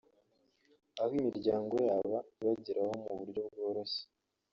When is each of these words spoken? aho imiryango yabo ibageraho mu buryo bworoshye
aho 1.01 1.13
imiryango 1.21 1.75
yabo 1.87 2.15
ibageraho 2.41 2.93
mu 3.03 3.11
buryo 3.19 3.41
bworoshye 3.51 4.03